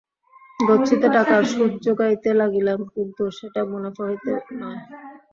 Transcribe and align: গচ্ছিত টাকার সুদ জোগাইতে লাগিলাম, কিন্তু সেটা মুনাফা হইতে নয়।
গচ্ছিত 0.59 1.03
টাকার 1.15 1.43
সুদ 1.51 1.71
জোগাইতে 1.85 2.29
লাগিলাম, 2.41 2.79
কিন্তু 2.93 3.23
সেটা 3.37 3.61
মুনাফা 3.71 4.03
হইতে 4.09 4.31
নয়। 4.59 4.79